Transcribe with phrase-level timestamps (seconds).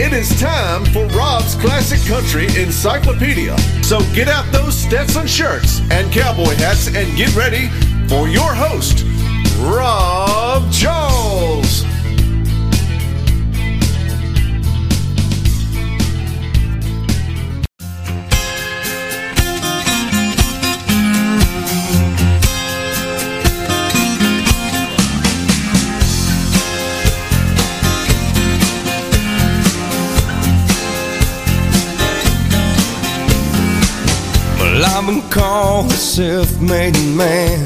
[0.00, 3.58] It is time for Rob's Classic Country Encyclopedia.
[3.82, 7.68] So get out those Stetson shirts and cowboy hats and get ready
[8.06, 9.04] for your host,
[9.58, 11.82] Rob Charles.
[35.08, 37.58] Been called a self-made man.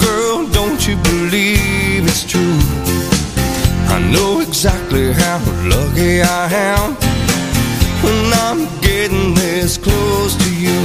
[0.00, 2.58] Girl, don't you believe it's true?
[3.94, 6.94] I know exactly how lucky I am
[8.04, 10.80] when I'm getting this close to you.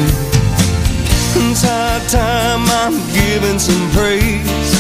[1.40, 4.72] It's high time I'm giving some praise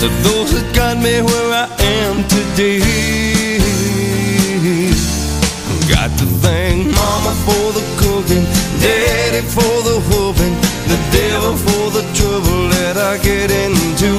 [0.00, 1.66] to those that got me where I
[1.98, 2.78] am today.
[5.90, 8.46] Got to thank Mama for the cooking,
[8.84, 10.56] Daddy for the whooping,
[10.92, 14.12] the devil for the trouble that I get into.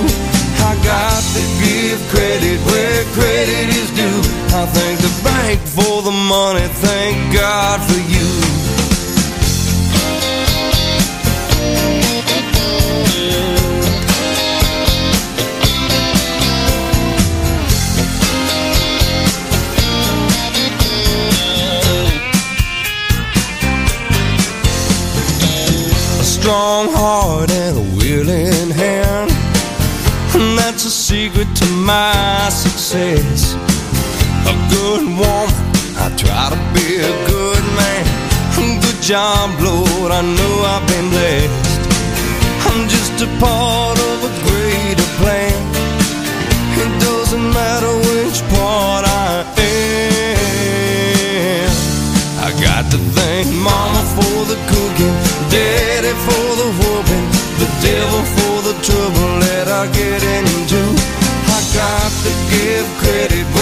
[0.70, 4.20] I got to give credit where credit is due.
[4.58, 8.45] I thank the bank for the money, thank God for you.
[31.56, 33.56] To my success.
[34.46, 35.52] A good woman,
[35.98, 38.06] I try to be a good man.
[38.82, 41.82] Good job, Lord, I know I've been blessed.
[42.68, 45.62] I'm just a part of a greater plan.
[46.84, 50.06] It doesn't matter which part I am.
[52.46, 54.58] I got to thank Mama for the
[63.16, 63.55] credit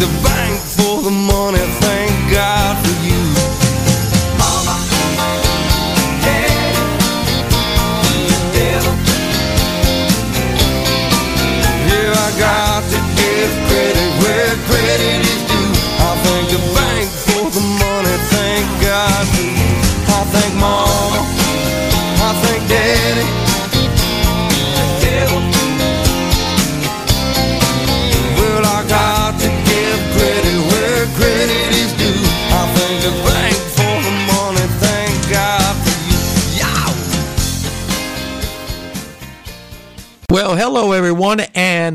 [0.00, 0.59] the bank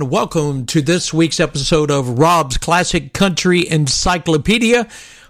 [0.09, 4.87] welcome to this week's episode of Rob's Classic Country Encyclopedia.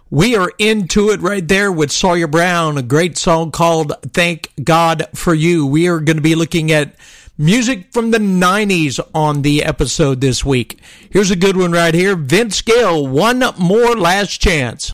[0.09, 5.07] We are into it right there with Sawyer Brown, a great song called Thank God
[5.13, 5.65] for You.
[5.65, 6.95] We are going to be looking at
[7.37, 10.79] music from the 90s on the episode this week.
[11.09, 14.91] Here's a good one right here Vince Gill, One More Last Chance.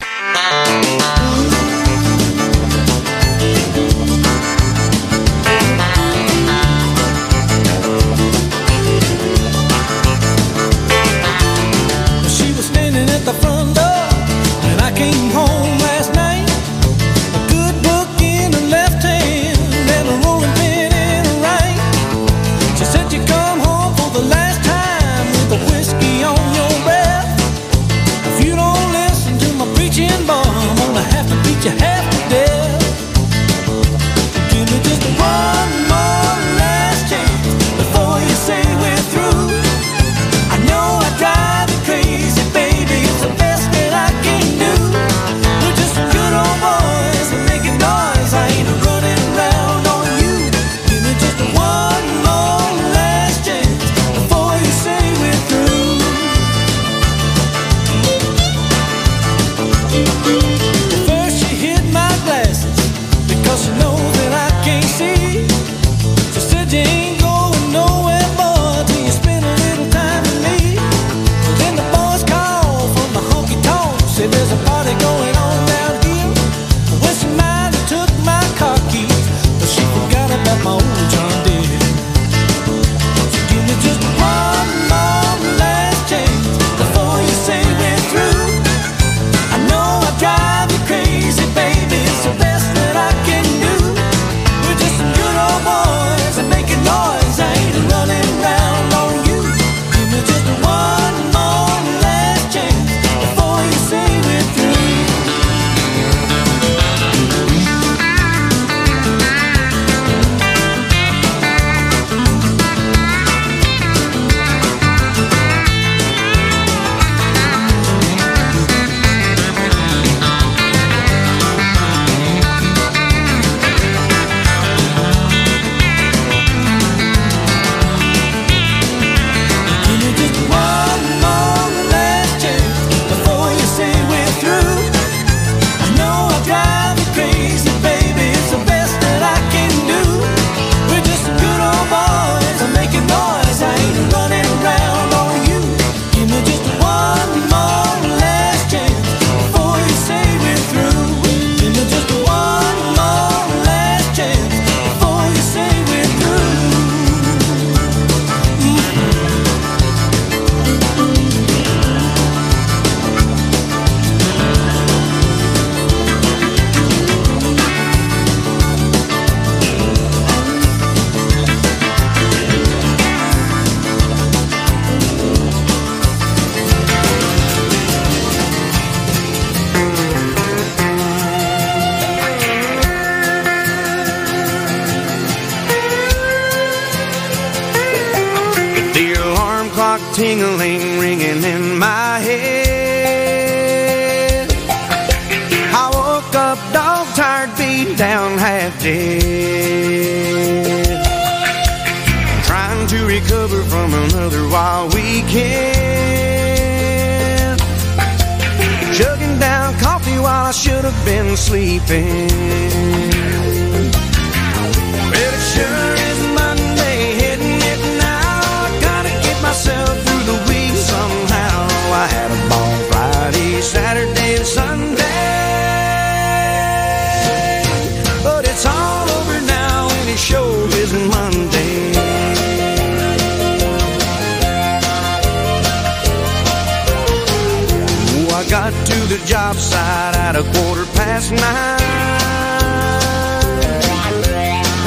[240.31, 241.81] at a quarter past nine.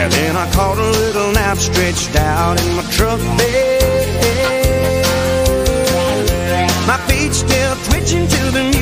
[0.01, 5.01] And then I caught a little nap stretched out in my truck bed.
[6.87, 8.74] My feet still twitching to the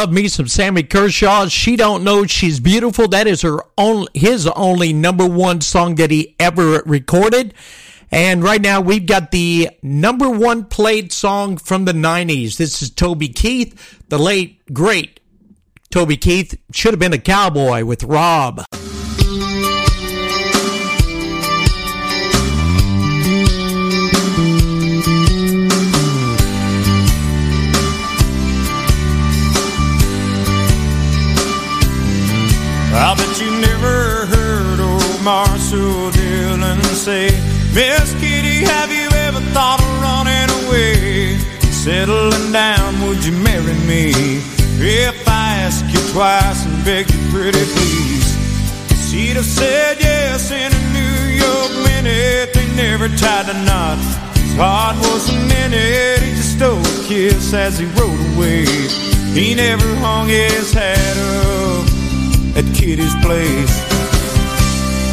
[0.00, 1.46] Love me some Sammy Kershaw.
[1.48, 3.06] She don't know she's beautiful.
[3.06, 7.52] That is her only, his only number one song that he ever recorded.
[8.10, 12.56] And right now we've got the number one played song from the 90s.
[12.56, 15.20] This is Toby Keith, the late, great
[15.90, 16.58] Toby Keith.
[16.72, 18.64] Should have been a cowboy with Rob.
[32.92, 37.30] I bet you never heard old Marshall Dillon say,
[37.72, 41.38] Miss Kitty, have you ever thought of running away?
[41.70, 44.10] Settling down, would you marry me?
[44.82, 48.28] If I ask you twice and beg you pretty please.
[49.08, 52.52] She'd have said yes in a New York minute.
[52.54, 53.98] They never tied a knot.
[54.34, 56.22] His heart wasn't in it.
[56.22, 58.66] He just stole a kiss as he rode away.
[59.32, 61.69] He never hung his hat up
[62.56, 63.74] at Kitty's place.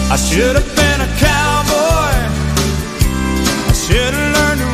[0.10, 2.13] I should have been a cowboy.
[3.70, 4.67] I should have learned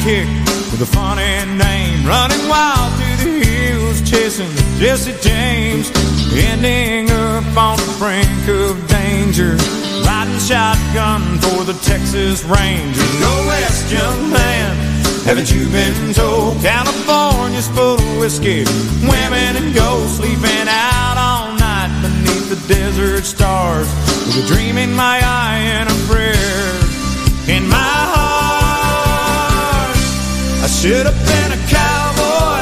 [0.00, 0.26] sidekick
[0.70, 1.22] with a funny
[1.56, 5.90] name, running wild through the hills, chasing Jesse James,
[6.32, 9.56] ending up on the brink of danger,
[10.04, 13.20] riding shotgun for the Texas Rangers.
[13.20, 14.76] Go west, young man.
[15.24, 18.64] Haven't you been told California's full of whiskey,
[19.02, 23.86] women and ghosts sleeping out all night beneath the desert stars
[24.26, 28.39] with a dream in my eye and a prayer in my heart.
[30.62, 32.60] I should have been a cowboy.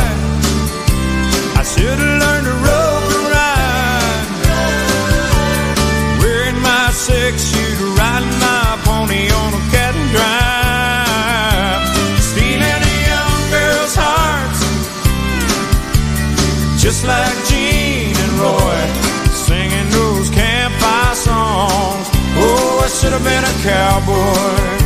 [1.59, 4.29] I should have learned to rope and ride.
[6.23, 11.83] Wearing my six shooter, riding my pony on a cattle drive.
[12.23, 14.63] Stealing a young girl's hearts,
[16.81, 18.79] just like Gene and Roy,
[19.35, 22.07] singing those campfire songs.
[22.39, 24.78] Oh, I should have been a cowboy.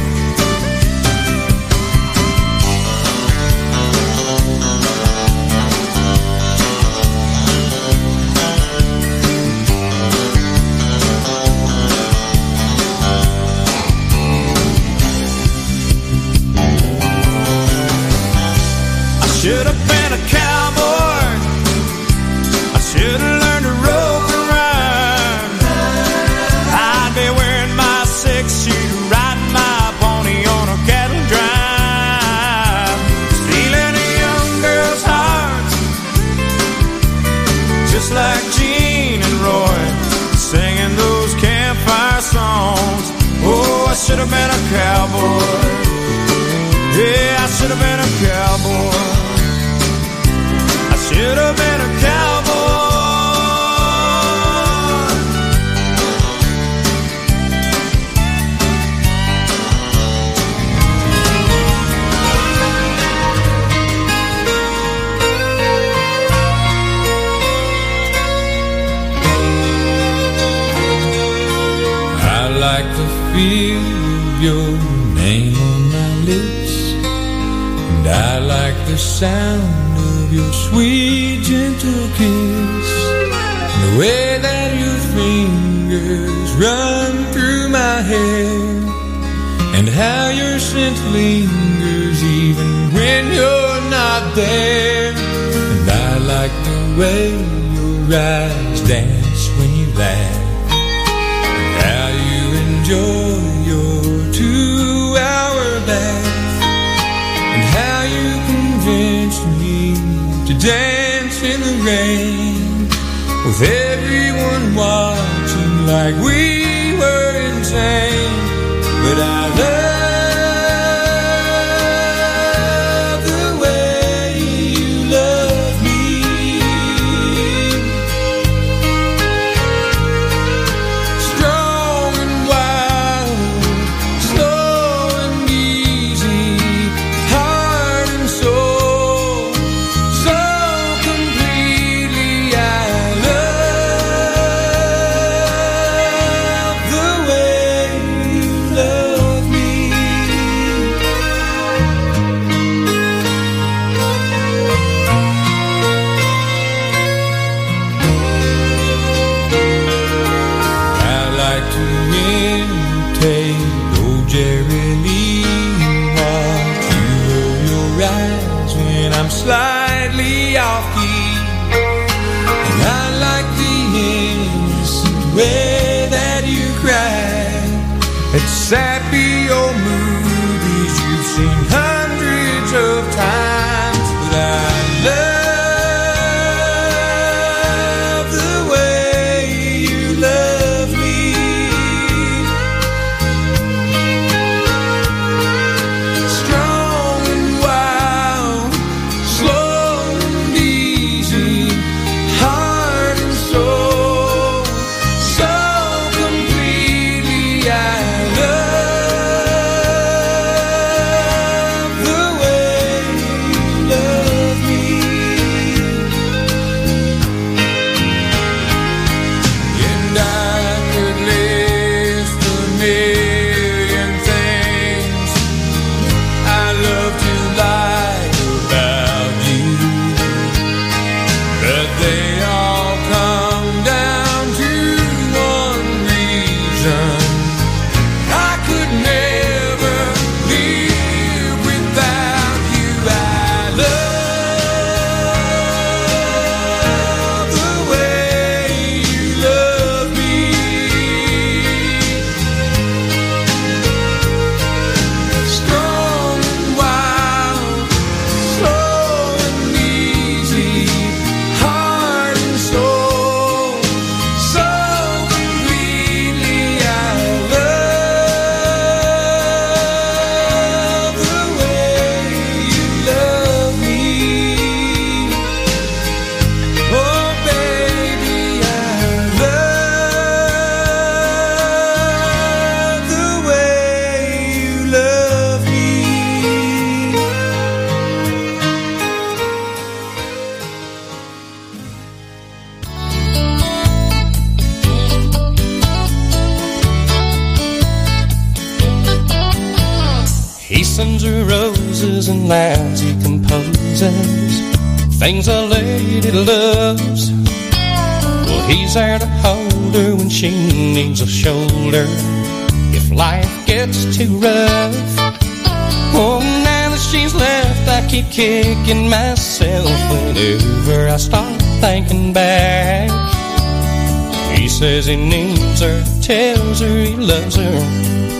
[325.02, 327.76] Says he needs her, tells her he loves her.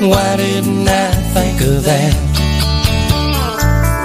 [0.06, 2.14] Why didn't I think of that?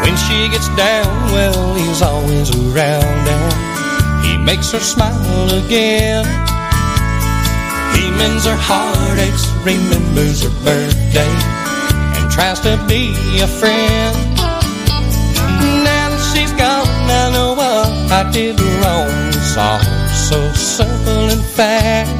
[0.03, 6.25] When she gets down, well, he's always around and he makes her smile again.
[7.95, 11.33] He mends her heartaches, remembers her birthday,
[12.17, 14.15] and tries to be a friend.
[15.85, 19.09] Now that she's gone, I know what I did wrong.
[19.29, 19.81] It's all
[20.29, 22.16] so simple in fact.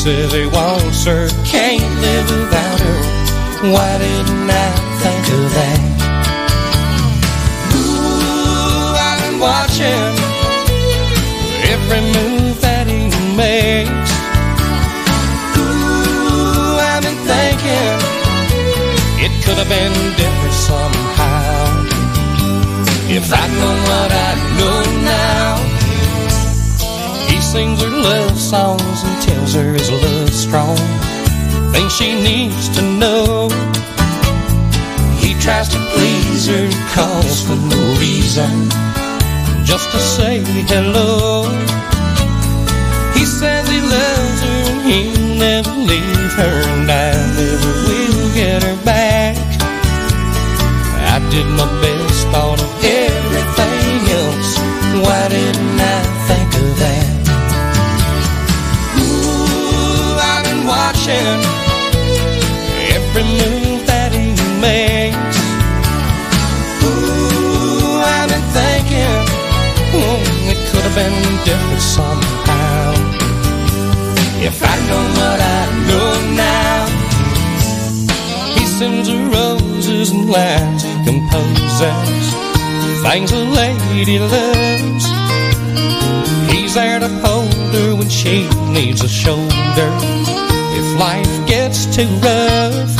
[0.00, 3.00] Says he wants her, can't live without her.
[3.70, 4.68] Why didn't I
[5.02, 5.80] think of that?
[7.76, 10.16] Ooh, I've been watching
[11.68, 14.12] every move that he makes.
[15.60, 18.00] Ooh, I've been thinking
[19.20, 21.76] it could have been different somehow.
[23.12, 25.69] If I'd known what I know now.
[27.50, 30.76] Sings her love songs and tells her his love's strong.
[31.72, 33.48] Things she needs to know.
[35.18, 38.70] He tries to please her, calls for no reason,
[39.64, 41.50] just to say hello.
[43.14, 48.62] He says he loves her and he'll never leave her, and I never will get
[48.62, 49.36] her back.
[51.14, 51.79] I did my
[80.12, 82.24] and lines he composes,
[83.02, 85.04] things a lady loves.
[86.50, 89.90] He's there to hold her when she needs a shoulder.
[90.78, 92.94] If life gets too rough,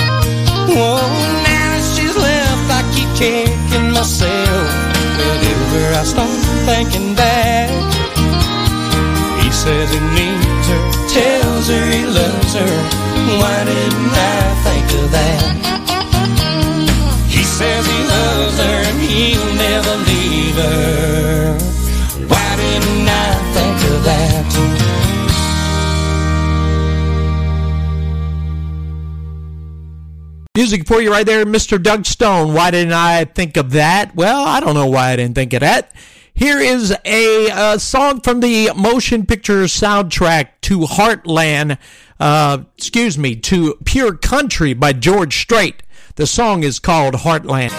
[0.70, 1.02] oh,
[1.46, 4.68] now that she's left, I keep kicking myself.
[5.18, 7.70] Whenever I start thinking back,
[9.42, 12.74] he says he needs her, tells her he loves her.
[13.38, 15.49] Why didn't I think of that?
[22.28, 24.46] Why didn't I think of that?
[30.56, 31.82] Music for you right there, Mr.
[31.82, 32.54] Doug Stone.
[32.54, 34.14] Why didn't I think of that?
[34.14, 35.92] Well, I don't know why I didn't think of that.
[36.34, 41.76] Here is a, uh, song from the motion picture soundtrack to Heartland,
[42.18, 45.82] uh, excuse me, to Pure Country by George Strait.
[46.16, 47.72] The song is called Heartland.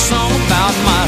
[0.00, 0.99] song about my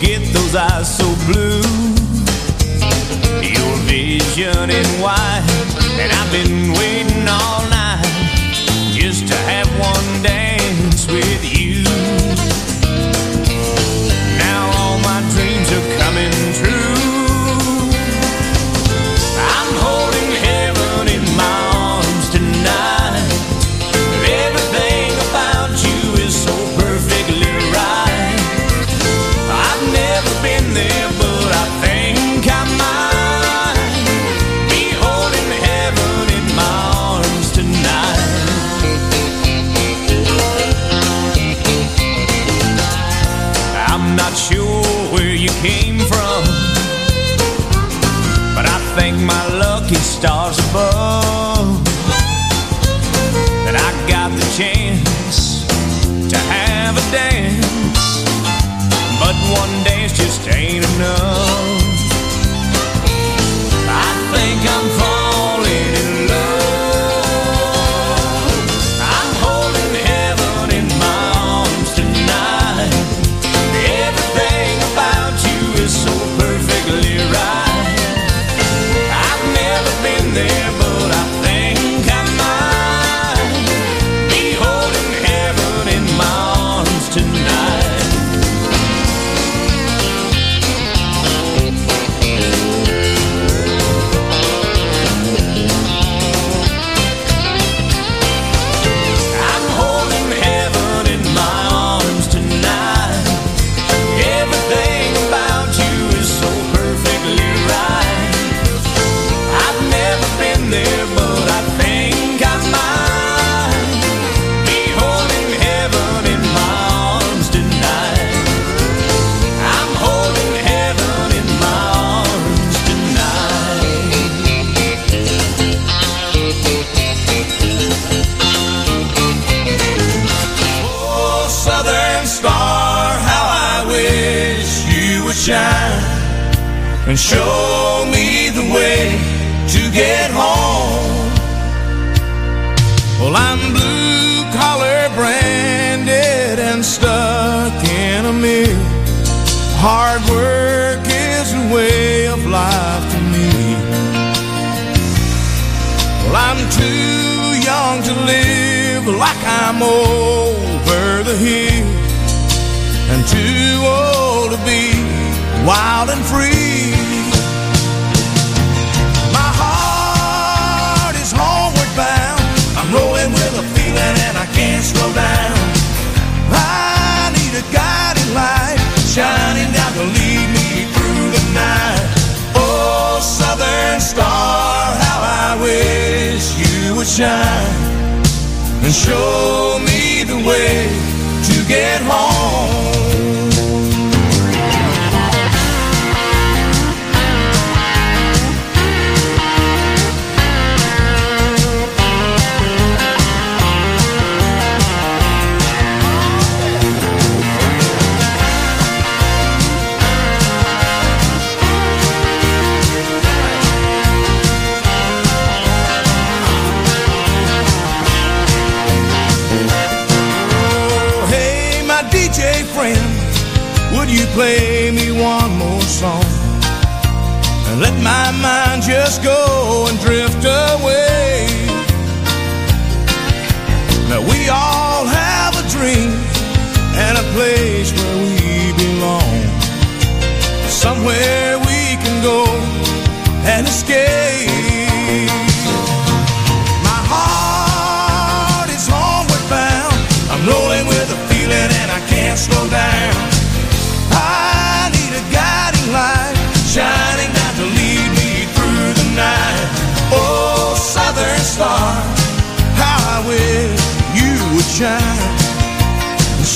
[0.00, 1.60] get those eyes so blue.
[3.42, 5.42] Your vision is wide,
[5.98, 7.67] and I've been waiting all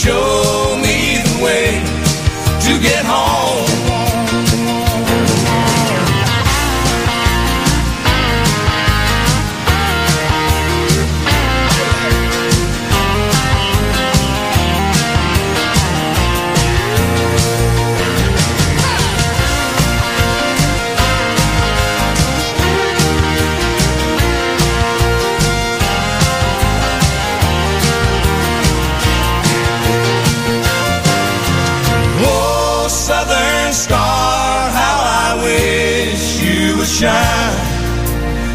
[0.05, 0.62] show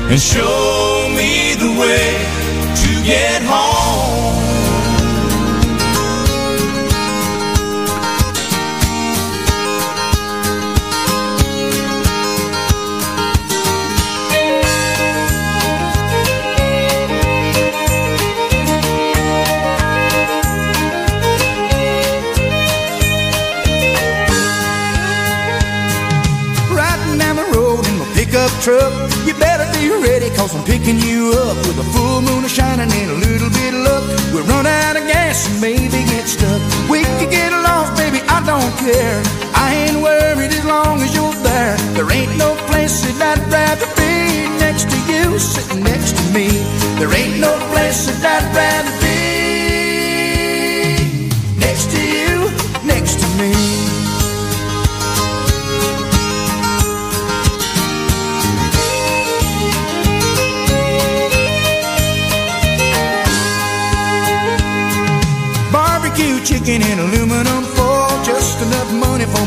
[0.10, 2.13] and show me the way
[2.76, 4.38] to get home.
[27.17, 28.97] Down the road in my pickup truck.
[30.38, 33.82] Cause I'm picking you up with a full moon shining and a little bit of
[33.82, 34.06] luck.
[34.32, 36.62] We'll run out of gas and maybe get stuck.
[36.88, 39.19] We could get lost, baby, I don't care.
[39.58, 41.76] I ain't worried as long as you're there.
[41.97, 44.13] There ain't no place that I'd rather be
[44.62, 46.47] next to you, sitting next to me.
[47.02, 49.07] There ain't no place that I'd rather be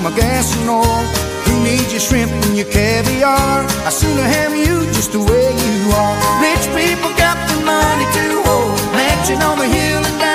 [0.01, 1.05] for my gas and oil.
[1.47, 3.65] Who needs your shrimp and your caviar?
[3.85, 6.17] I sooner have you just the way you are.
[6.41, 10.30] Rich people got the money to hold, mansion on the hill and diamonds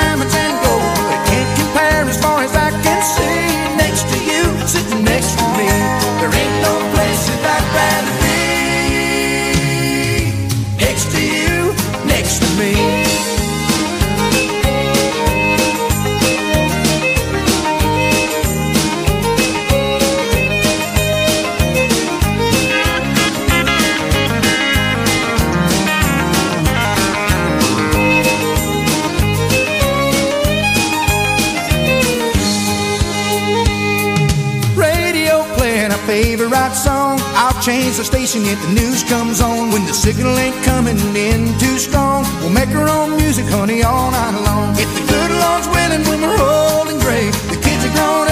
[37.95, 39.71] change the station if the news comes on.
[39.71, 44.11] When the signal ain't coming in too strong, we'll make our own music, honey, all
[44.11, 44.71] night long.
[44.75, 48.24] If the good Lord's willing, when we're old and gray, the kids are grown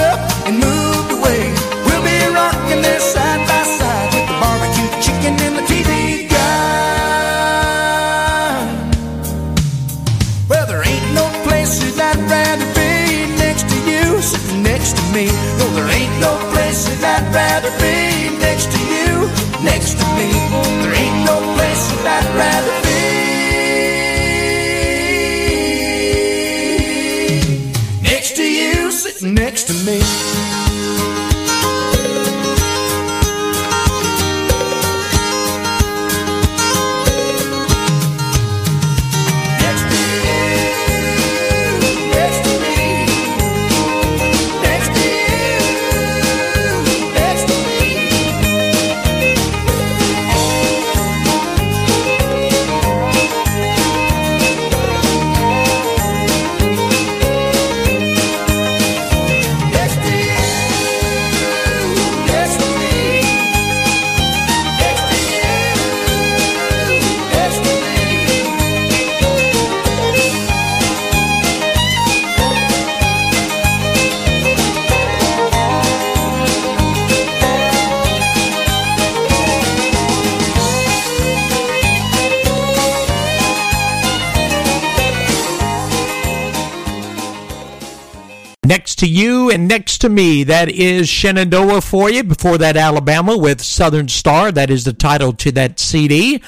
[90.04, 92.22] to me, that is Shenandoah for you.
[92.22, 94.52] Before that, Alabama with Southern Star.
[94.52, 96.42] That is the title to that CD.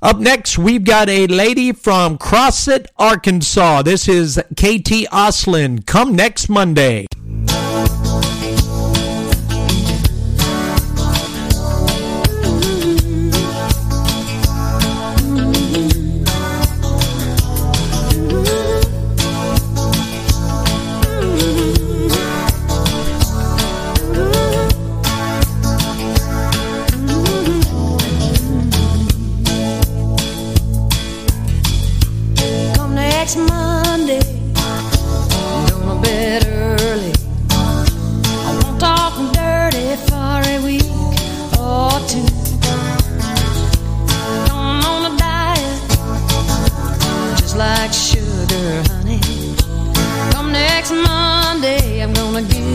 [0.00, 3.82] Up next, we've got a lady from Crossett, Arkansas.
[3.82, 5.84] This is KT Oslin.
[5.84, 7.06] Come next Monday.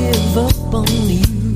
[0.03, 1.55] Give up on you.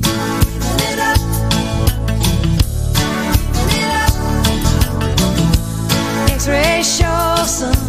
[6.34, 7.82] X-ray shows some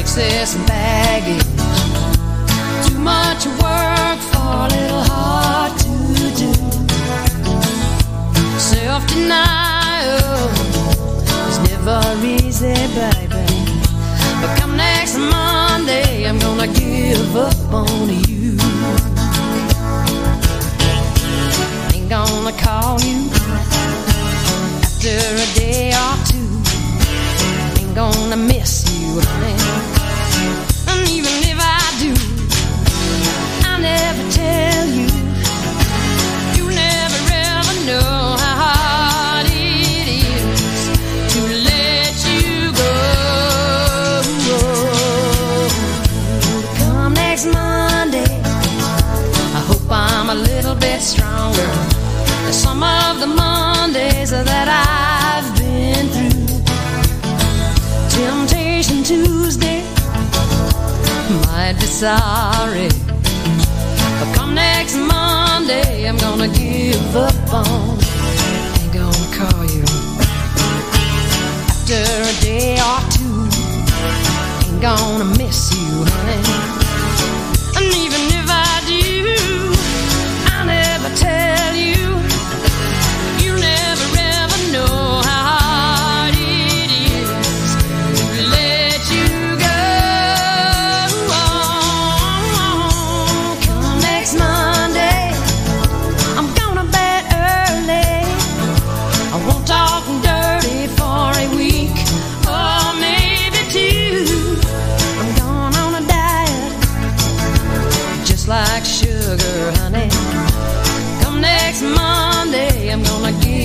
[0.00, 1.44] excess baggage.
[2.86, 5.94] Too much work for a little hard to
[6.40, 6.52] do.
[8.58, 10.48] Self denial
[11.50, 13.44] is never easy, baby.
[14.40, 18.21] But come next Monday, I'm gonna give up on you.
[22.12, 23.26] Gonna call you
[24.82, 26.60] after a day or two.
[27.80, 29.81] Ain't gonna miss you, honey.
[52.82, 56.46] Some of the Mondays that I've been through.
[58.10, 59.82] Temptation Tuesday
[61.46, 62.88] might be sorry.
[64.18, 67.98] But come next Monday, I'm gonna give up on.
[68.80, 69.84] Ain't gonna call you
[71.70, 73.38] after a day or two.
[74.66, 76.81] Ain't gonna miss you, honey.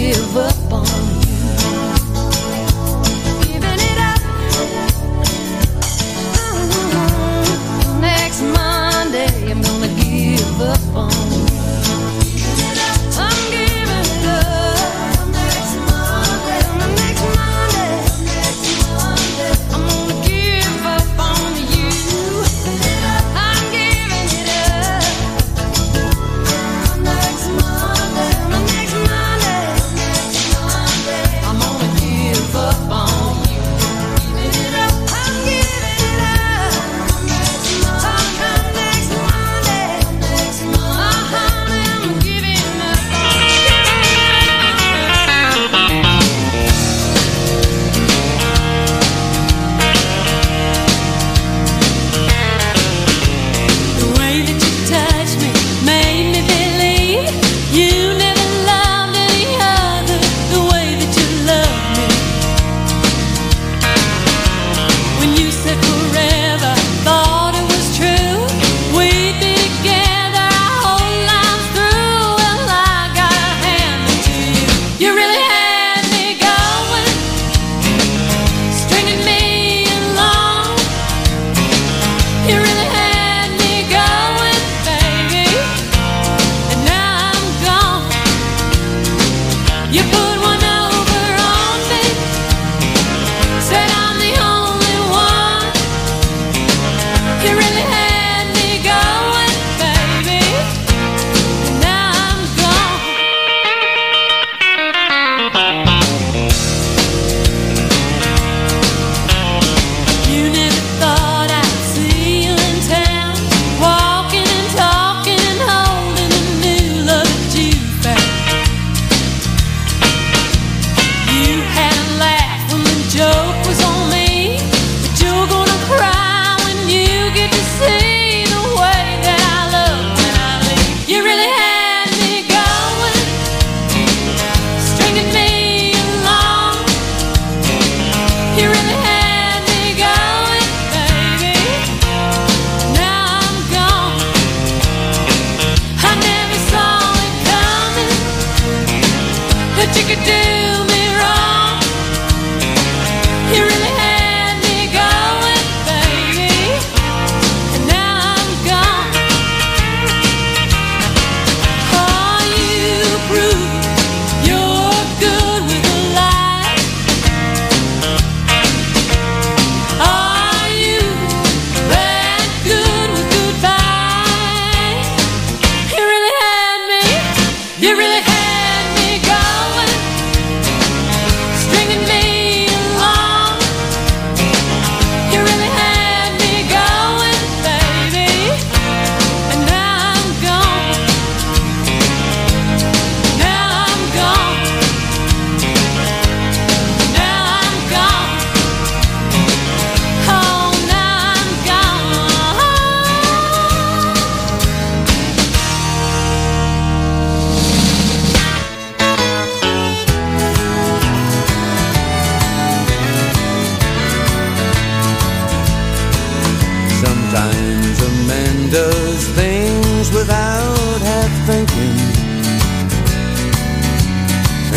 [0.08, 1.17] Give up on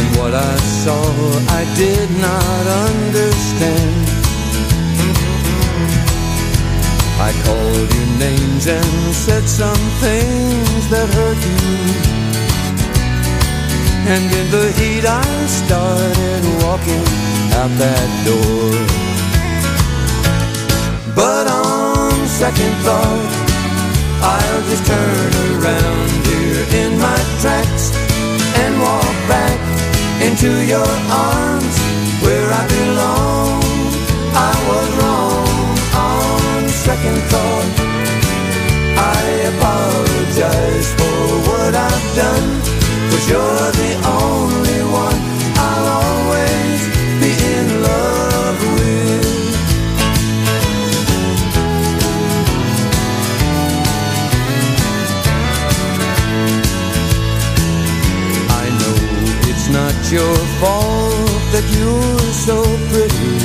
[0.01, 1.05] And what I saw,
[1.61, 4.01] I did not understand.
[7.29, 11.61] I called you names and said some things that hurt you.
[14.15, 15.31] And in the heat, I
[15.61, 17.07] started walking
[17.61, 18.73] out that door.
[21.15, 23.33] But on second thought,
[24.33, 28.00] I'll just turn around here in my tracks
[30.23, 31.77] into your arms
[32.23, 33.63] where I belong.
[34.33, 37.71] I was wrong on second thought.
[39.17, 39.21] I
[39.53, 42.49] apologize for what I've done,
[43.11, 44.70] but you're the only
[60.13, 62.59] it's your fault that you're so
[62.91, 63.39] pretty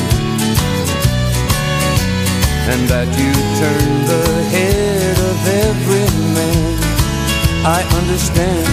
[2.71, 6.73] and that you turn the head of every man.
[7.65, 8.65] I understand,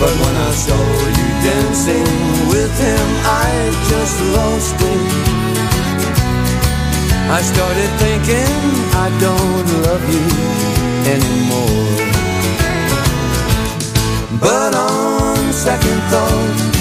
[0.00, 0.82] but when I saw
[1.18, 2.10] you dancing
[2.50, 3.50] with him, I
[3.90, 5.12] just lost it.
[7.30, 8.58] I started thinking
[8.98, 10.26] I don't love you
[11.14, 11.94] anymore.
[14.40, 16.73] But on second thought,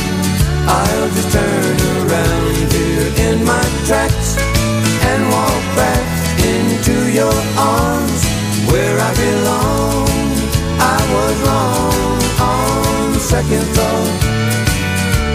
[0.65, 4.37] I'll just turn around here in my tracks
[5.09, 6.05] and walk back
[6.39, 8.21] into your arms
[8.71, 10.07] where I belong.
[10.79, 14.19] I was wrong on second thought.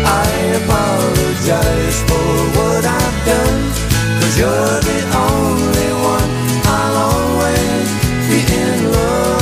[0.04, 0.28] I
[0.62, 3.60] apologize for what I've done,
[4.20, 6.30] cause you're the only one
[6.64, 7.88] I'll always
[8.28, 9.37] be in love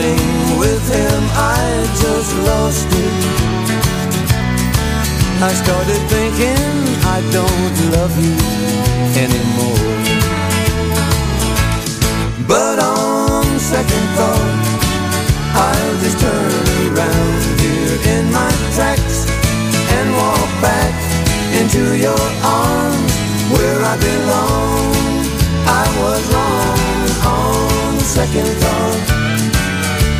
[0.00, 3.14] dancing with him, I just lost it.
[5.42, 6.74] I started thinking
[7.04, 8.36] I don't love you
[9.24, 9.90] anymore.
[12.46, 14.58] But on second thought,
[15.54, 16.52] I'll just turn
[16.88, 19.26] around here in my tracks
[19.96, 20.94] and walk back
[21.60, 23.12] into your arms
[23.52, 24.90] where I belong.
[25.66, 29.19] I was wrong on second thought.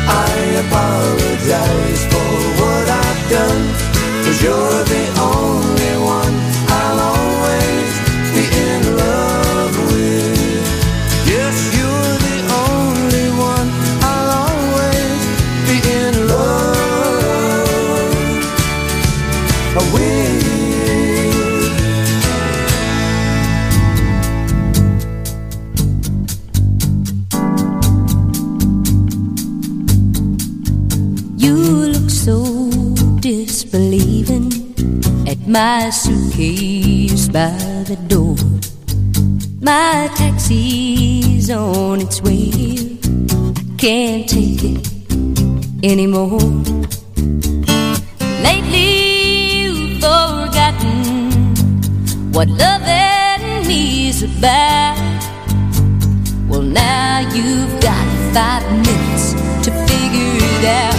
[0.07, 0.31] I
[0.65, 2.31] apologize for
[2.61, 3.63] what I've done,
[4.23, 6.50] cause you're the only one
[35.51, 37.51] My suitcase by
[37.83, 38.37] the door.
[39.59, 42.97] My taxi's on its way.
[43.29, 44.87] I can't take it
[45.83, 46.39] anymore.
[48.41, 51.11] Lately, you've forgotten
[52.31, 54.95] what loving is about.
[56.47, 59.33] Well, now you've got five minutes
[59.65, 60.90] to figure it out.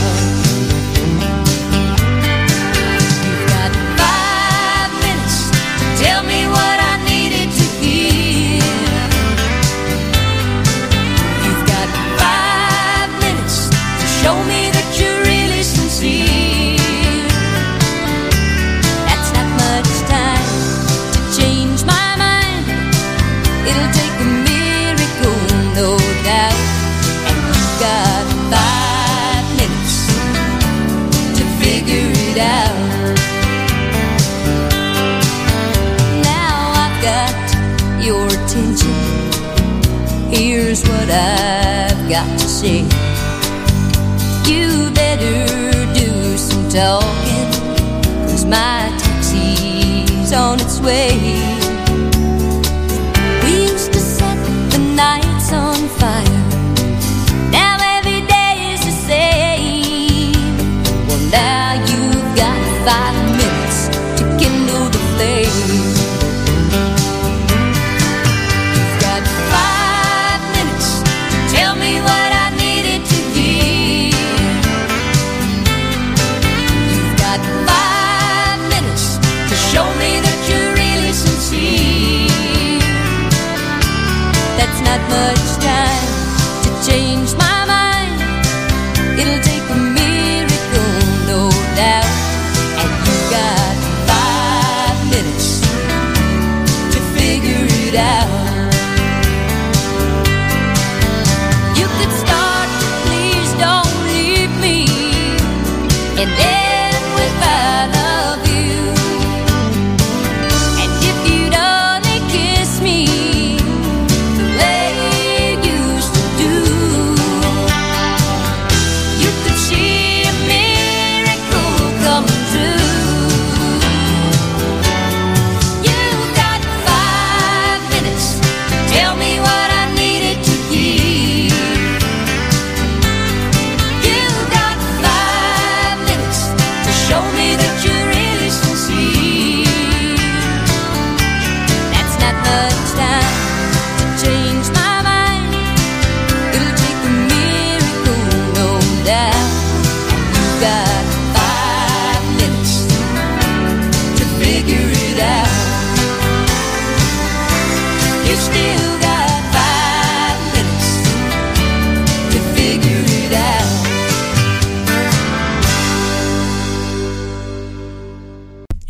[42.65, 42.87] you
[44.95, 45.52] better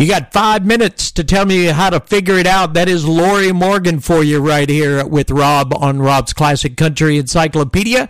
[0.03, 2.75] You got five minutes to tell me how to figure it out.
[2.75, 8.09] That is Lorrie Morgan for you right here with Rob on Rob's Classic Country Encyclopedia.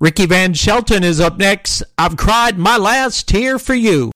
[0.00, 1.82] Ricky Van Shelton is up next.
[1.98, 4.12] I've cried my last tear for you.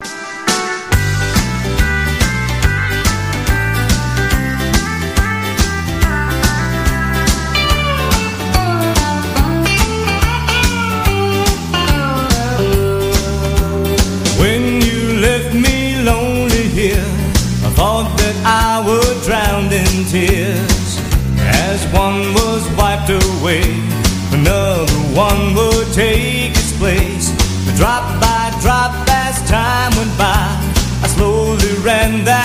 [25.20, 27.26] one would take its place.
[27.66, 28.92] But drop by drop
[29.24, 30.48] as time went by,
[31.04, 32.39] I slowly ran that.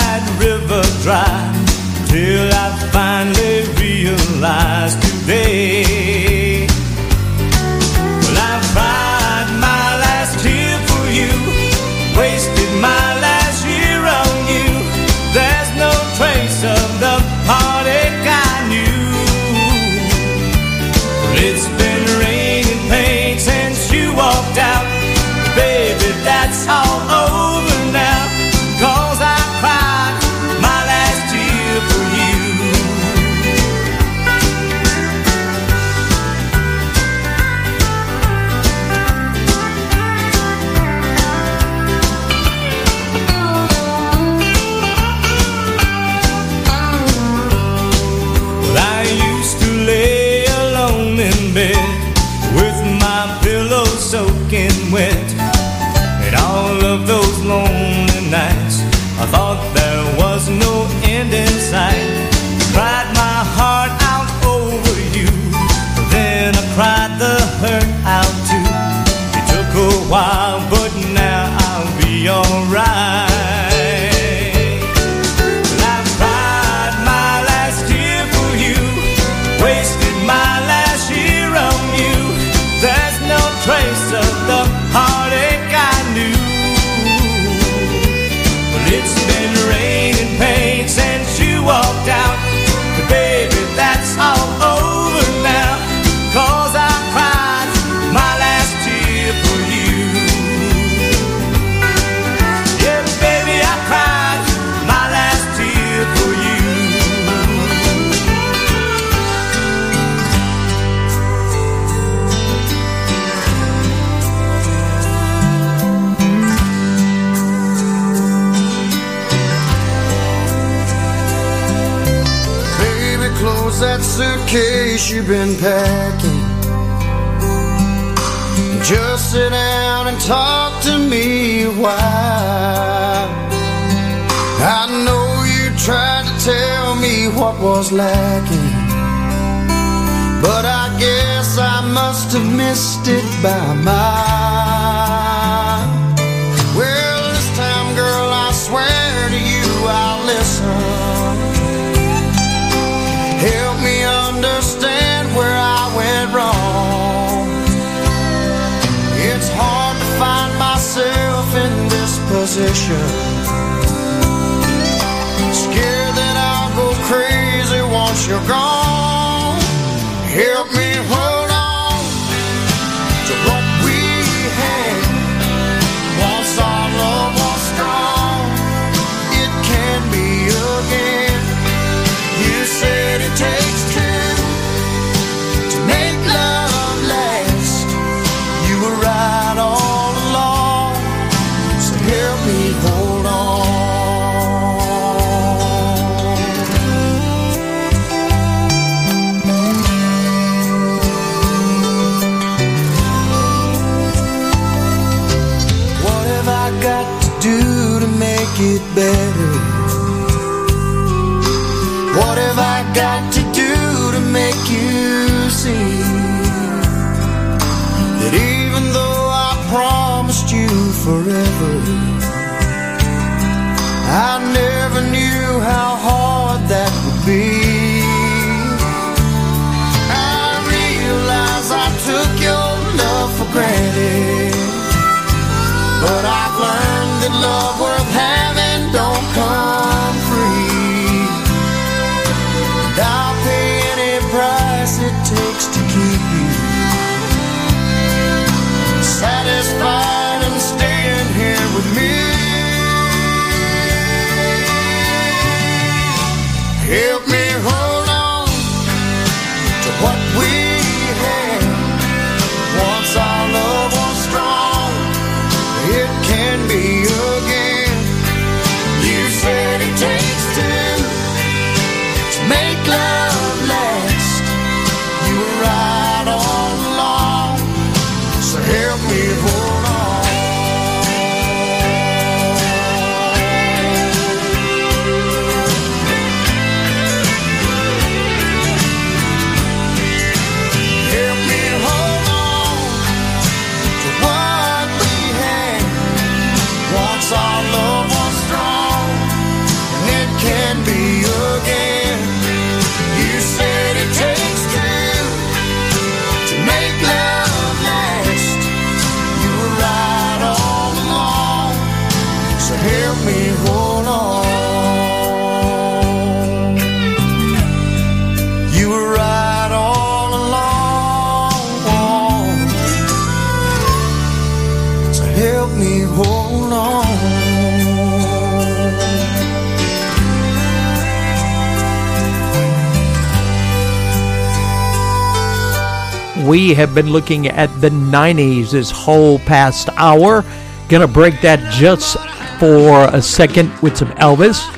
[336.46, 340.44] We have been looking at the 90s this whole past hour.
[340.88, 342.16] Gonna break that just
[342.60, 344.75] for a second with some Elvis.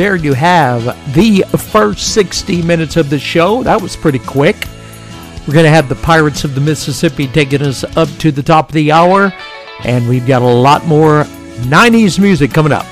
[0.00, 0.82] There you have
[1.12, 3.62] the first 60 minutes of the show.
[3.62, 4.66] That was pretty quick.
[5.46, 8.70] We're going to have the Pirates of the Mississippi taking us up to the top
[8.70, 9.30] of the hour.
[9.84, 11.24] And we've got a lot more
[11.64, 12.86] 90s music coming up.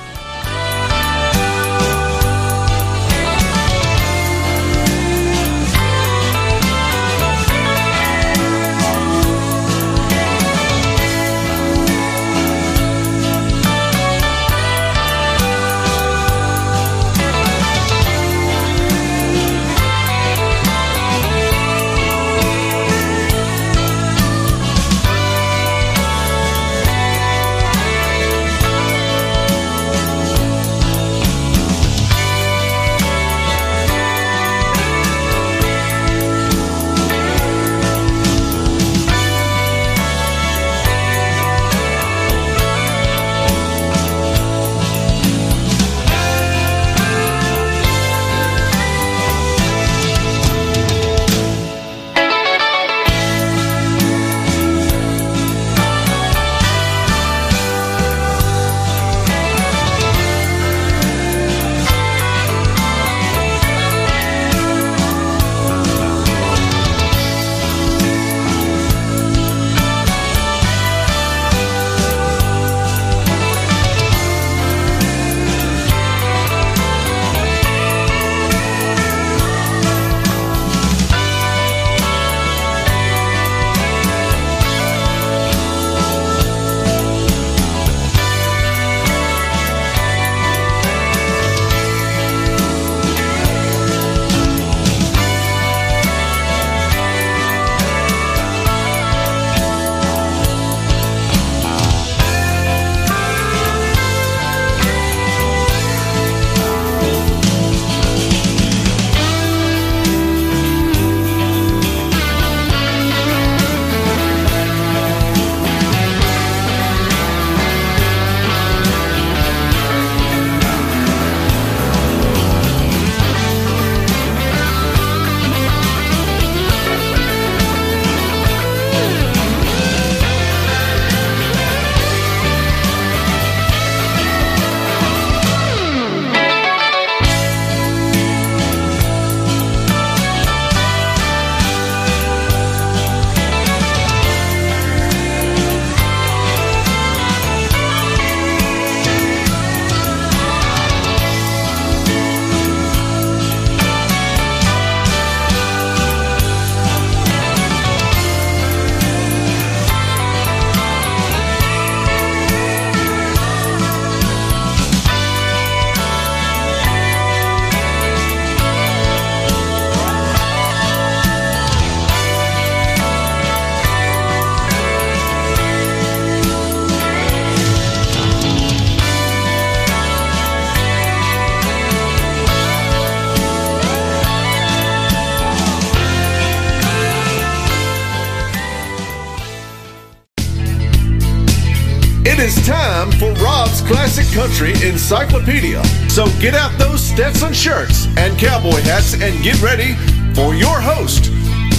[192.30, 195.82] It is time for Rob's Classic Country Encyclopedia.
[196.10, 199.94] So get out those Stetson shirts and cowboy hats and get ready
[200.34, 201.32] for your host,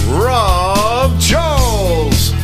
[0.08, 2.39] Rob Charles.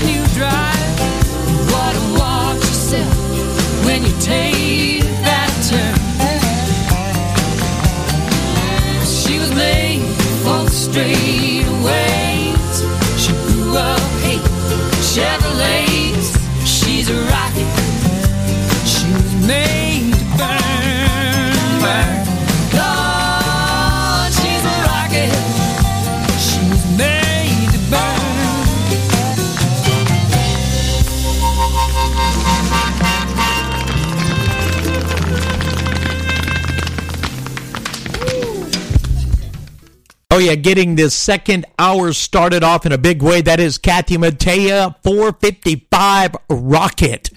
[0.00, 1.00] when you drive.
[1.72, 4.99] What a walk yourself when you take.
[40.48, 43.40] are getting this second hour started off in a big way.
[43.40, 47.30] That is Kathy Mattea, 455 Rocket.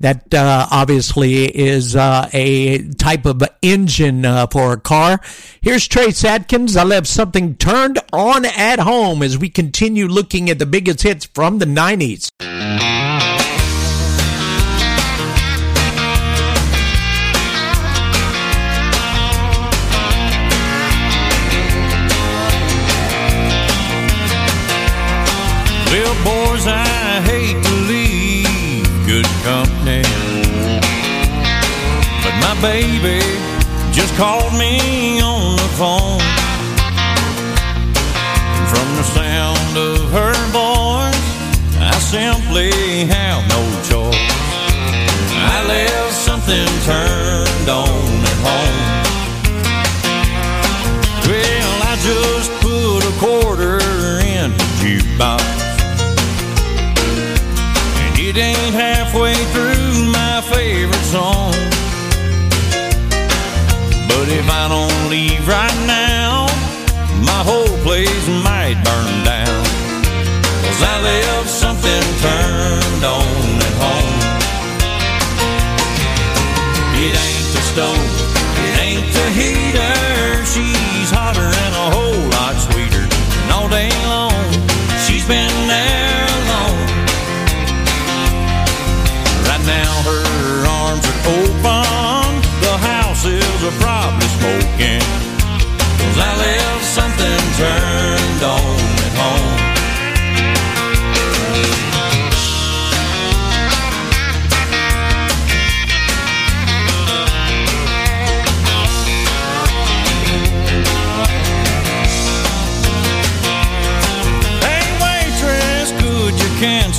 [0.00, 5.20] That uh, obviously is uh, a type of engine uh, for a car.
[5.62, 6.76] Here's Trace Atkins.
[6.76, 11.24] I'll have something turned on at home as we continue looking at the biggest hits
[11.24, 12.28] from the 90s.
[26.54, 30.02] hours I hate to leave good company.
[32.22, 33.20] But my baby
[33.92, 36.20] just called me on the phone.
[38.56, 41.24] And from the sound of her voice,
[41.80, 42.70] I simply
[43.06, 44.14] have no choice.
[45.36, 47.53] I left something turned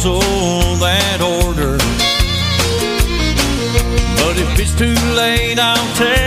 [0.06, 1.78] cancel that order.
[4.22, 6.25] But if it's too late, I'll tell.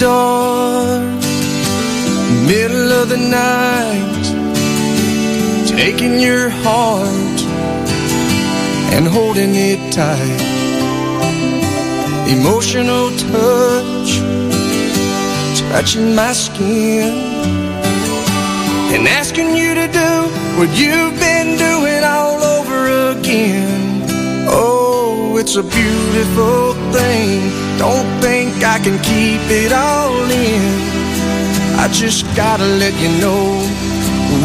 [0.00, 1.02] Dark,
[2.48, 4.24] middle of the night,
[5.68, 7.38] taking your heart
[8.94, 10.40] and holding it tight.
[12.32, 14.10] Emotional touch,
[15.68, 17.12] touching my skin,
[18.94, 20.12] and asking you to do
[20.58, 24.06] what you've been doing all over again.
[24.48, 27.69] Oh, it's a beautiful thing.
[27.80, 30.62] Don't think I can keep it all in.
[31.80, 33.56] I just gotta let you know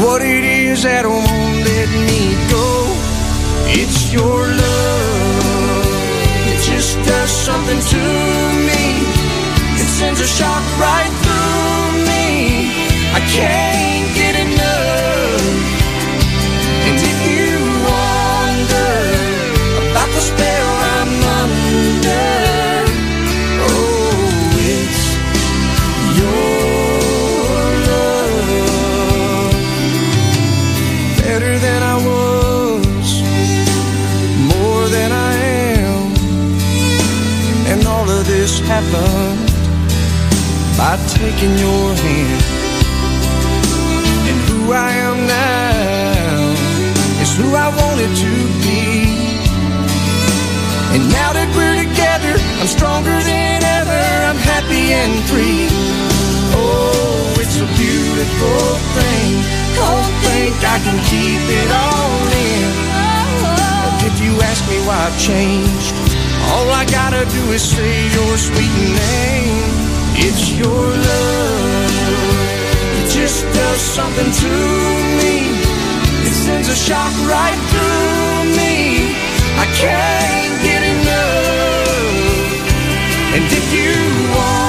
[0.02, 2.24] what it is that won't let me
[2.56, 2.68] go.
[3.68, 5.86] It's your love.
[6.48, 8.04] It just does something to
[8.70, 8.86] me.
[9.82, 12.72] It sends a shock right through me.
[13.12, 13.95] I can't
[38.66, 39.46] happened
[40.78, 42.44] by taking your hand.
[44.30, 46.56] And who I am now
[47.22, 48.34] is who I wanted to
[48.66, 49.06] be.
[50.98, 54.04] And now that we're together, I'm stronger than ever.
[54.30, 55.70] I'm happy and free.
[56.58, 58.66] Oh, it's a beautiful
[58.98, 59.30] thing.
[59.78, 62.66] Don't think I can keep it all in.
[64.10, 66.05] If you ask me why I've changed,
[66.52, 69.68] all I gotta do is say your sweet name.
[70.26, 71.96] It's your love.
[73.00, 74.54] It just does something to
[75.20, 75.36] me.
[76.28, 78.76] It sends a shock right through me.
[79.64, 81.46] I can't get enough.
[83.36, 83.94] And if you
[84.36, 84.65] wonder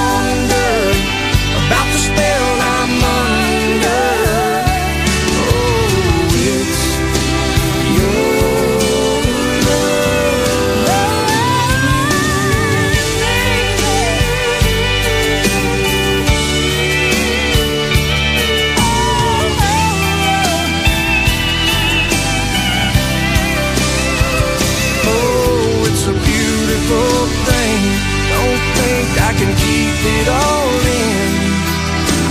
[29.97, 31.27] keep it all in.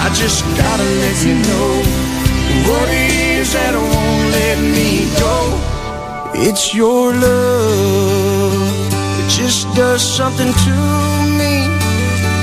[0.00, 1.70] I just gotta let you know
[2.68, 5.36] what it is that won't let me go.
[6.34, 8.54] It's your love.
[9.20, 10.76] It just does something to
[11.40, 11.54] me.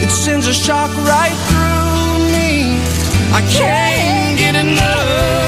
[0.04, 2.80] It sends a shock right through me.
[3.34, 5.43] I can't get enough.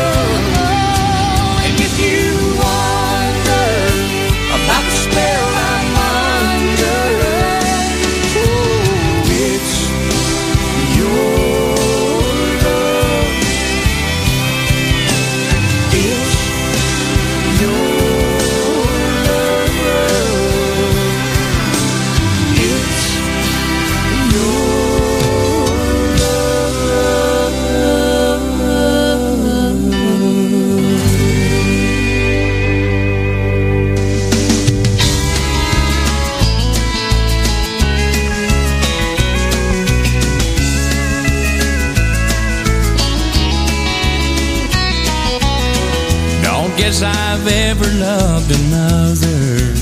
[47.67, 49.73] I've loved another.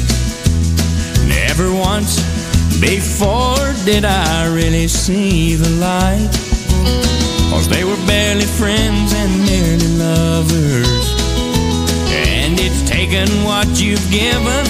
[1.27, 2.15] Never once
[2.79, 6.31] before did I really see the light.
[7.51, 11.05] Cause they were barely friends and merely lovers.
[12.09, 14.62] And it's taken what you've given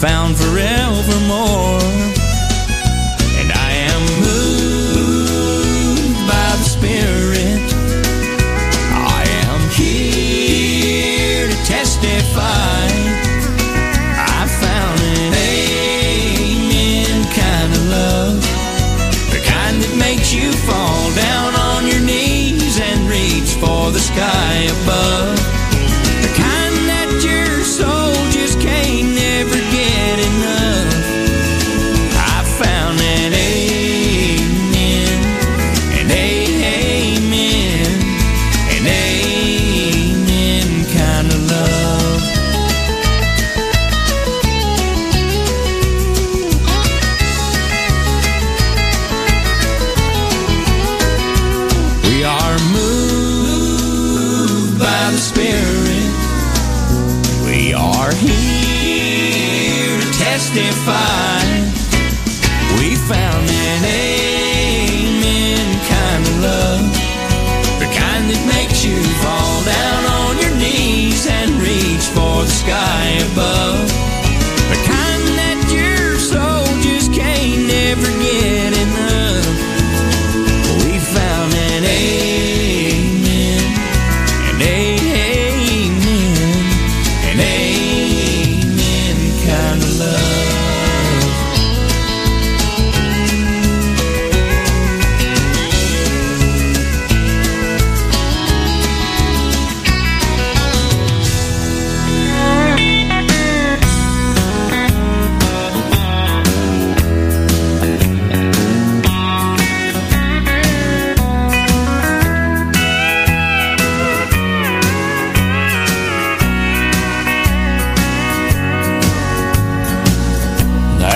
[0.00, 1.77] found forevermore.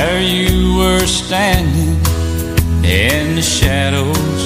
[0.05, 1.95] There you were standing
[2.85, 4.41] in the shadows.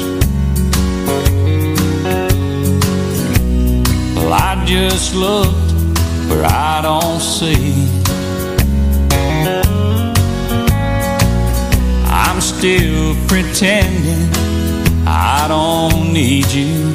[4.15, 5.57] Well, I just looked
[6.29, 7.73] where I don't see.
[12.05, 14.29] I'm still pretending
[15.07, 16.93] I don't need you.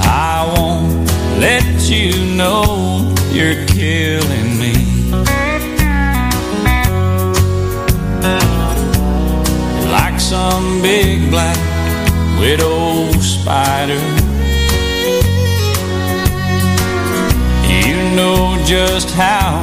[0.00, 1.06] I won't
[1.38, 4.41] let you know you're killing.
[10.32, 11.58] some big black
[12.40, 14.02] widow spider.
[17.68, 19.60] You know just how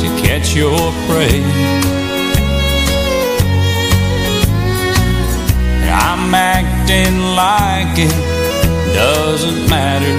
[0.00, 1.40] to catch your prey.
[6.04, 8.14] I'm acting like it
[8.94, 10.16] doesn't matter.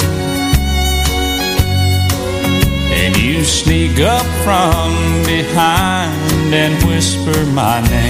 [2.99, 4.89] And you sneak up from
[5.23, 8.02] behind and whisper my name.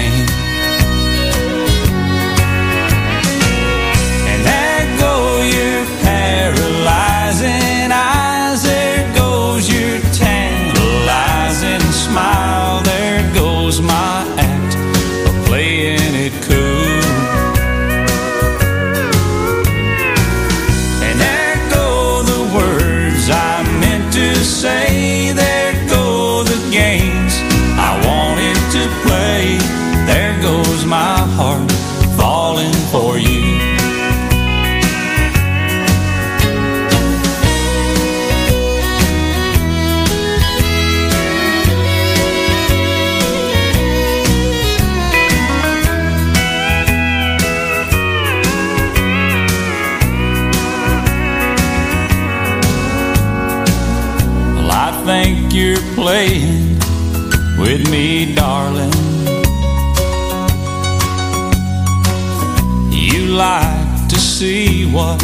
[64.94, 65.20] what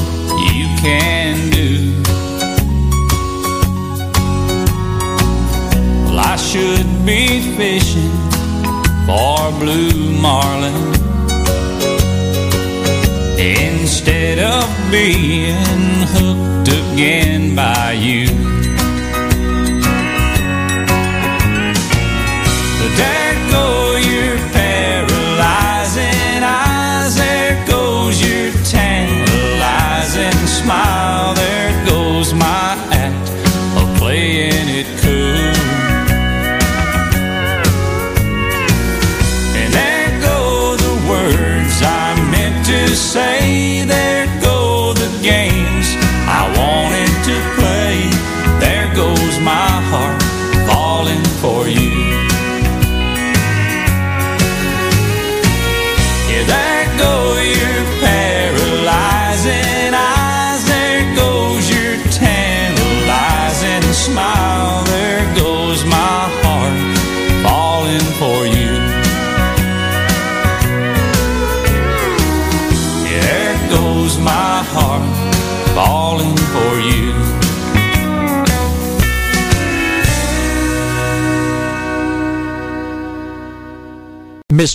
[0.54, 2.02] you can do.
[6.06, 8.16] Well, I should be fishing
[9.06, 10.74] for blue marlin
[13.38, 15.56] instead of being
[16.14, 18.39] hooked again by you.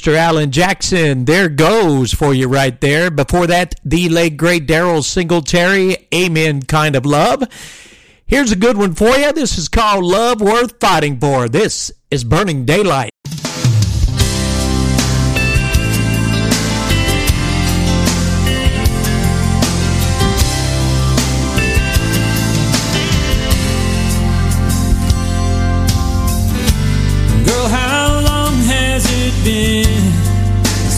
[0.04, 0.16] Mr.
[0.16, 1.24] Alan Jackson.
[1.24, 3.10] There goes for you right there.
[3.10, 7.42] Before that, the late great Daryle Singletary, Amen Kind of Love.
[8.26, 9.32] Here's a good one for you.
[9.32, 11.48] This is called Love Worth Fighting For.
[11.48, 13.13] This is Burning Daylight.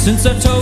[0.07, 0.56] since I told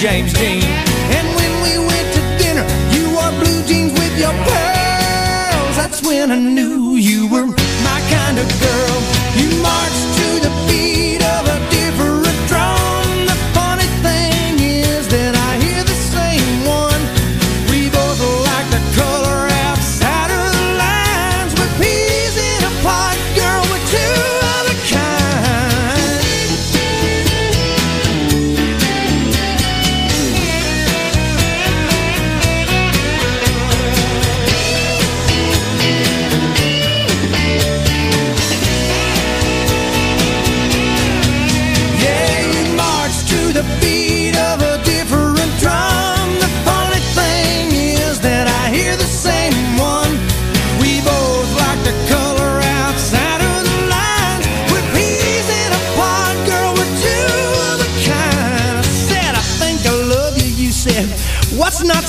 [0.00, 0.62] James Dean.
[0.62, 5.76] And when we went to dinner, you wore blue jeans with your pearls.
[5.76, 8.79] That's when I knew you were my kind of girl.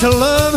[0.02, 0.54] To love?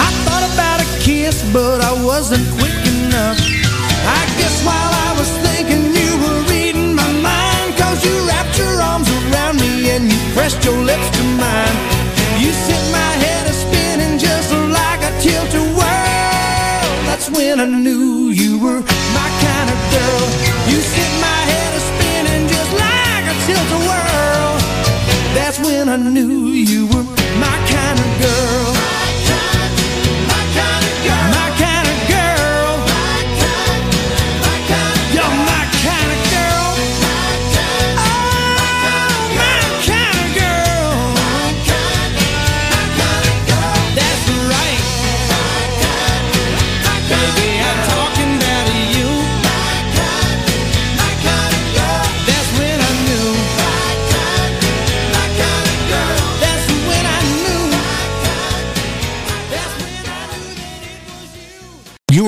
[0.00, 3.36] I thought about a kiss, but I wasn't quick enough.
[3.36, 8.80] I guess while I was thinking you were reading my mind, cause you wrapped your
[8.80, 11.76] arms around me and you pressed your lips to mine.
[12.40, 16.88] You set my head a spinning just like a tilt-a-whirl.
[17.08, 18.80] That's when I knew you were
[19.18, 20.24] my kind of girl.
[20.64, 24.54] You set my head a spinning just like a tilt-a-whirl.
[25.36, 27.17] That's when I knew you were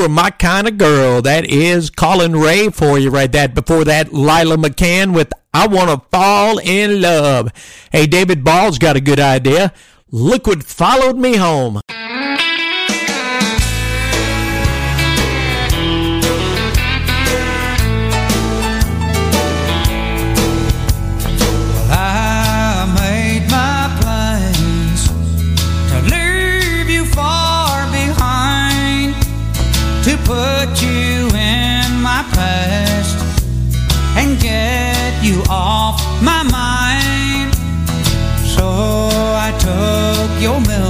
[0.01, 0.07] you.
[0.07, 1.23] Are my kind of girl.
[1.23, 3.55] That is Collin Raye for you right that.
[3.55, 7.51] Before that, Lila McCann with I Want to Fall in Love.
[7.93, 9.73] Hey, David Ball's got a good idea.
[10.11, 11.81] Look what followed me home.
[35.49, 37.55] Off my mind.
[38.45, 38.67] So
[39.47, 40.90] I took your memory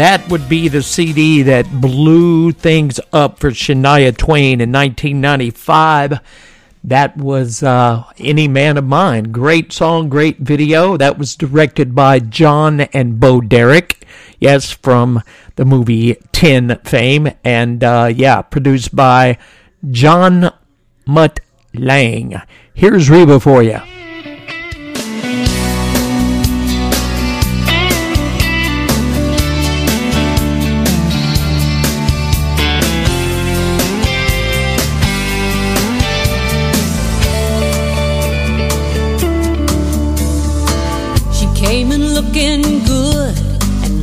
[0.00, 6.20] that would be the CD that blew things up for Shania Twain in 1995.
[6.84, 9.24] That was uh, Any Man of Mine.
[9.24, 10.96] Great song, great video.
[10.96, 14.06] That was directed by John and Bo Derek.
[14.38, 15.22] Yes, from
[15.56, 17.28] the movie *Tin fame.
[17.44, 19.36] And uh, yeah, produced by
[19.90, 20.50] John
[21.04, 21.40] Mutt
[21.74, 22.40] Lange.
[22.72, 23.80] Here's Reba for you.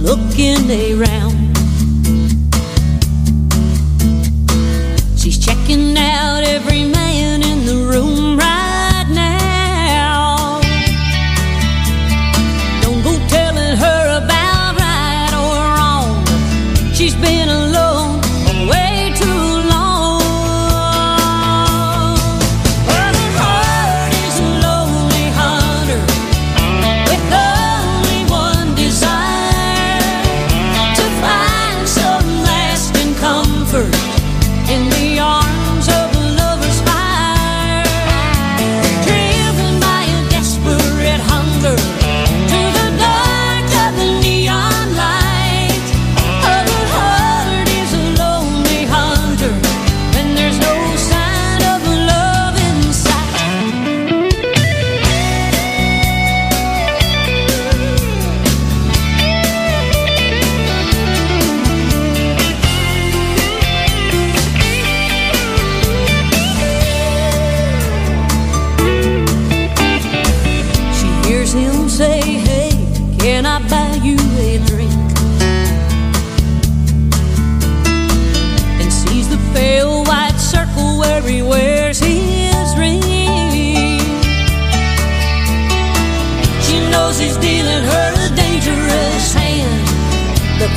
[0.08, 1.27] looking around.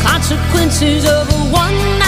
[0.03, 2.00] Consequences of a one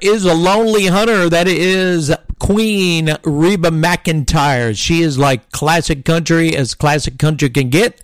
[0.00, 1.28] Is a Lonely Hunter.
[1.28, 4.76] That is Queen Reba McEntire.
[4.78, 8.00] She is like classic country as classic country can get.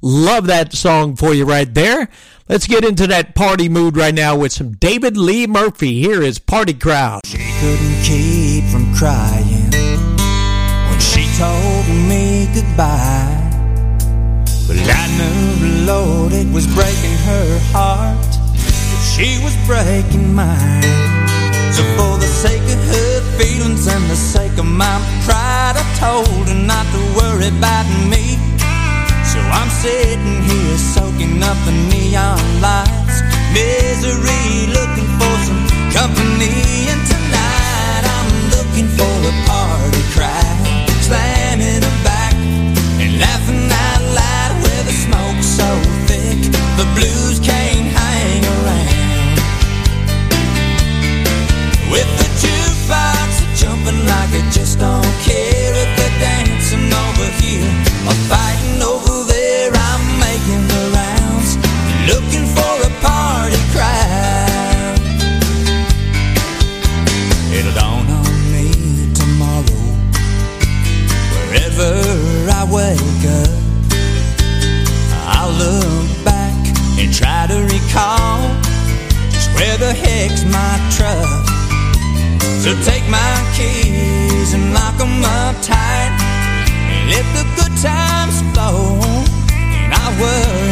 [0.00, 2.08] Love that song for you right there.
[2.48, 6.00] Let's get into that party mood right now with some David Lee Murphy.
[6.00, 7.20] Here is Party Crowd.
[7.26, 13.50] She couldn't keep from crying when she told me goodbye.
[14.66, 18.34] But I knew, Lord, it was breaking her heart.
[19.14, 21.23] She was breaking mine.
[21.74, 24.96] So for the sake of her feelings and the sake of my
[25.26, 28.38] pride, I told her not to worry about me.
[29.30, 33.16] So I'm sitting here soaking up the neon lights,
[33.52, 36.63] misery, looking for some company.
[54.54, 57.66] Just don't care if they're dancing over here
[58.06, 59.72] or fighting over there.
[59.74, 61.58] I'm making the rounds,
[62.06, 64.94] looking for a party crowd.
[67.50, 68.70] It'll dawn on me
[69.12, 69.82] tomorrow,
[71.34, 71.90] wherever
[72.54, 73.50] I wake up.
[75.34, 76.54] I'll look back
[77.00, 78.38] and try to recall
[79.32, 81.42] just where the heck's my truck.
[82.62, 86.12] So take my keys and lock 'em up tight
[86.92, 89.00] and let the good times flow.
[89.80, 90.63] And I worry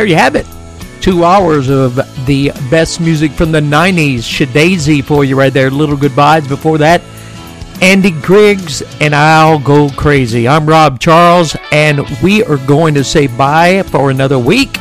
[0.00, 0.46] there you have it.
[1.02, 1.94] Two hours of
[2.24, 4.20] the best music from the 90s.
[4.20, 5.70] SHeDAISY for you right there.
[5.70, 7.02] Little Goodbyes before that.
[7.82, 10.48] Andy Griggs and I'll Go Crazy.
[10.48, 14.78] I'm Rob Charles, and we are going to say bye for another week.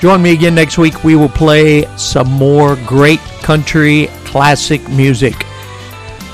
[0.00, 1.04] Join me again next week.
[1.04, 5.46] We will play some more great country classic music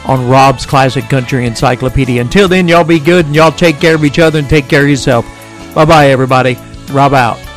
[0.07, 2.23] on Rob's Classic Country Encyclopedia.
[2.23, 4.85] Until then, y'all be good and y'all take care of each other and take care
[4.85, 5.27] of yourself.
[5.75, 6.57] Bye bye, everybody.
[6.91, 7.48] Rob out.